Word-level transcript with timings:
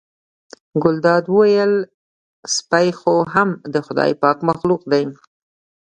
ګلداد 0.83 1.23
وویل 1.29 1.73
سپی 2.55 2.87
خو 2.99 3.13
هم 3.33 3.49
د 3.73 3.75
خدای 3.85 4.11
پاک 4.21 4.37
مخلوق 4.49 4.81
دی. 4.91 5.03